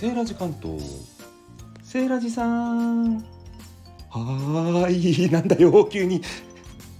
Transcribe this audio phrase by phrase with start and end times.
[0.00, 0.80] セーラジ関東
[1.82, 3.18] セーラジさん。
[3.18, 5.30] はーい。
[5.30, 6.22] なんだよ急に。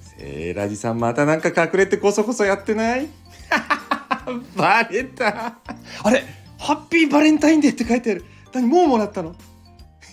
[0.02, 3.08] セーラジさんまたなんか隠れてこそこそやってない？
[4.54, 5.56] バレた。
[6.02, 6.24] あれ
[6.58, 8.24] ハッピーバレンタインデーって書いてある。
[8.52, 9.34] 何もうもらったの？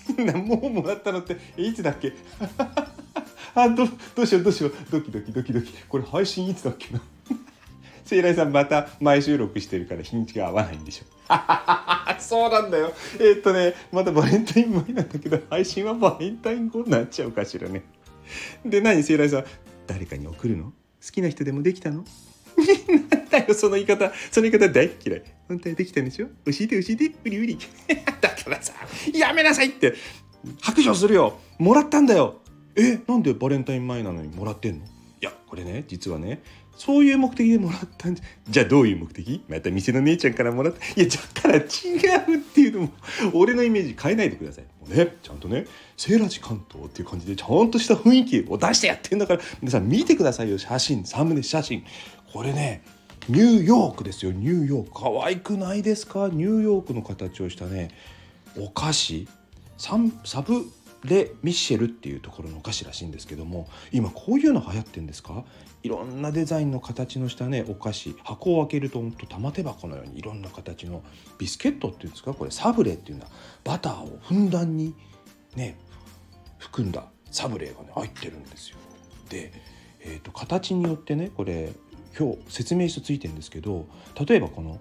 [0.45, 2.13] もうもらったのっていつだっけ？
[3.55, 4.73] あどどうしようどうしよう。
[4.89, 5.73] ドキドキドキドキ。
[5.89, 7.01] これ配信いつだっけな？
[8.05, 11.05] セイライさんまた毎収録してるから日にちが合わないんでしょ。
[12.19, 12.93] そうなんだよ。
[13.19, 17.83] えー、っとねまだバレンタイン前なんだけど配信はバレンタイン後になっちゃうかしらね。
[18.65, 19.45] で何セイライさん
[19.85, 20.65] 誰かに送るの？
[20.65, 20.71] 好
[21.11, 22.03] きな人でもできたの？
[23.11, 24.11] なんだよその言い方。
[24.31, 25.23] その言い方大嫌い。
[25.47, 26.27] 本当にできたんでしょ？
[26.45, 27.05] 教えて教えて。
[27.23, 27.57] うりうり
[28.21, 28.73] だからさ
[29.13, 29.93] やめなさいって。
[30.61, 31.39] 白状するよ。
[31.59, 32.41] もらったんだよ。
[32.75, 34.85] えなんでバレンタイン前なのにもらってんの？
[35.49, 36.41] これね実はね
[36.75, 39.43] そういう目的でもらったんじゃじゃあどういう目的？
[39.47, 40.79] また店の姉ちゃんからもらった？
[41.01, 41.63] いやだから違う
[42.35, 42.89] っていうのも
[43.33, 44.65] 俺のイメージ変えないでください。
[44.79, 50.57] もうねちゃんとねセーラジ関東っていう感じでちゃんとした雰囲気を出してやってんだから皆さん見てくださいよ。
[50.59, 51.83] 写真サムネ写真。
[52.31, 52.83] これね
[53.27, 54.31] ニューヨークですよ。
[54.31, 55.01] ニューヨーク。
[55.01, 56.29] 可愛くないですか？
[56.31, 57.89] ニューヨークの形をしたね
[58.55, 59.27] お菓子？
[59.77, 60.65] ササブ
[61.03, 65.43] レ・ミッシェルっていうところのお菓子らしいんですけども今こういうの流行ってんですか？
[65.83, 71.03] いろんなデザインの形のしたねお菓子箱を開けるとほんと玉手箱のようにいろんな形の
[71.37, 72.33] ビスケットっていうんですか？
[72.33, 73.27] これサブレっていうんだ。
[73.63, 74.95] バターをふんだんに
[75.55, 75.77] ね
[76.57, 78.77] 含んだサブレがね入ってるんですよ。
[79.29, 79.51] で、
[80.01, 81.73] えーと、形によってねこれ
[82.17, 83.85] 今日説明書ついてるんですけど
[84.27, 84.79] 例えばこの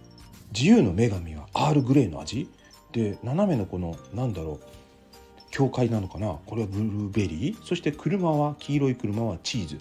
[0.52, 2.48] 「自由の女神」はアールグレーの味？
[2.92, 4.66] で斜めのこのなんだろう
[5.54, 6.36] 教会なのかな？
[6.46, 7.64] これはブルーベリー？
[7.64, 9.80] そして車は黄色い車はチーズ。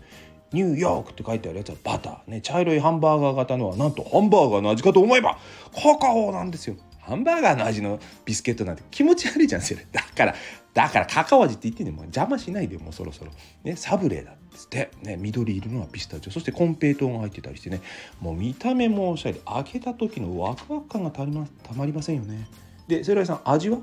[0.52, 2.30] ニューヨークって書いてあるやつはバター。
[2.30, 5.40] ね茶色いハンバーガー型のはなんとハンバーガーの味かと思えば
[5.74, 6.76] カカオなんですよ。
[7.00, 9.84] ハンバーガーの味のビスケットなんて気持ち悪いじゃんそれ。
[9.92, 10.36] だから
[10.76, 13.32] だからカカオ味って言ってんねもう邪魔しないでもうそろそろ。
[13.64, 14.92] ねサブレーだっつって。
[15.02, 16.32] ね緑色のはピスタチオ。
[16.32, 17.82] そしてコンペイトーが入ってたりしてね。
[18.22, 19.40] もう見た目もおしゃれ。
[19.44, 22.48] 開けた時のワクワク感がたまりませんよね。
[22.88, 23.80] でセイライさん味は？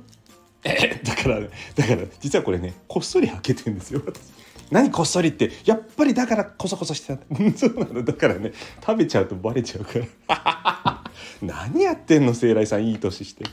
[0.64, 4.02] え だからだから実はこれねこっそり開けてんですよ
[4.70, 7.18] 何こっそりってやっぱりだからこそこそしてた。
[7.58, 8.04] そうなの。
[8.04, 11.02] だからね食べちゃうとバレちゃうから。
[11.42, 13.44] 何やってんの聖来さんいい年して。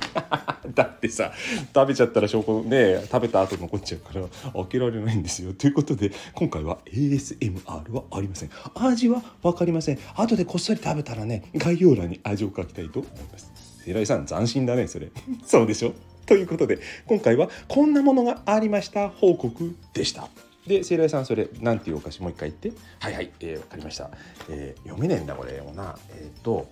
[0.76, 1.32] だってさ
[1.74, 5.54] 食べちゃったら証拠ね食べた後残っちゃうから開けられないんですよ。
[5.54, 8.52] ということで今回は ASMR はありません。
[8.76, 10.00] 味は分かりません。
[10.16, 13.52] 後でこっそり食べたらね概要欄に味を書きたいと思います。
[13.84, 15.10] 聖来さん斬新だねそれ。
[15.44, 15.94] そうでしょ？
[16.30, 20.28] ということで今回はこんなものがありました報告でした。
[20.68, 22.82] で、聖来さんそれなんていうお菓子もう一回言って。
[23.00, 24.12] はいはい、えー、わかりました。
[24.50, 25.98] えー、読めねえんだこれもな。
[26.10, 26.68] えっ、ー、と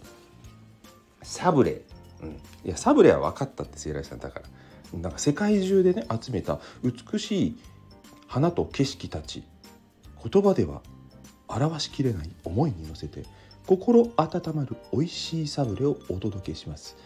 [1.24, 1.82] サブレ。
[2.22, 2.30] うん。
[2.66, 4.46] いやサブレは分かったって聖来さんだから。
[5.00, 7.58] なんか世界中でね集めた美しい
[8.28, 9.44] 花と景色たち
[10.30, 10.82] 言葉では
[11.48, 13.24] 表しきれない思いに乗せて
[13.66, 16.98] 心温まる美味しいサブレをお届けします。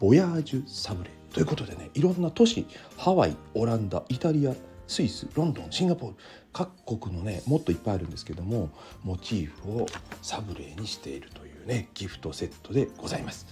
[0.00, 2.66] ボヤージュサブレということでねいろんな都市
[2.96, 4.54] ハワイオランダイタリア
[4.86, 6.16] スイスロンドンシンガポール
[6.52, 8.70] 各国のねもっといっぱいあるんですけども
[9.02, 9.86] モチーフを
[10.20, 13.46] サブレーにしているというねギフトセットでございます。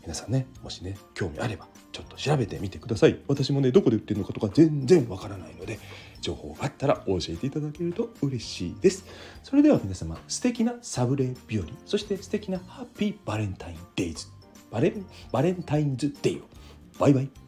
[0.00, 3.18] 皆さんねもしね興味あればちょっと調べてみてください。
[3.26, 5.78] 私もねどこで売ってるのかとか全然わからないので
[6.20, 9.04] 情報があったら教えていただけると嬉しいです。
[9.42, 14.28] それでは皆様素敵なサブレー日和そして素敵なハッピーバレンタインデイズ
[14.70, 16.55] バレンバレンタインズデイを
[16.98, 17.45] バイバイ。